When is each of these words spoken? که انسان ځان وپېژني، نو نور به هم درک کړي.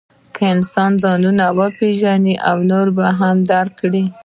که 0.35 0.43
انسان 0.53 0.91
ځان 1.01 1.39
وپېژني، 1.57 2.35
نو 2.41 2.53
نور 2.69 2.87
به 2.95 3.05
هم 3.19 3.37
درک 3.49 3.71
کړي. 3.81 4.03